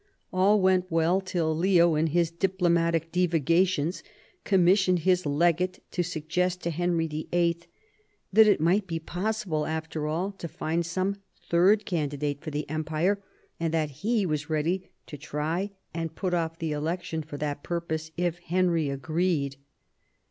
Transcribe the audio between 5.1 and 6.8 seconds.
legate to sug gest to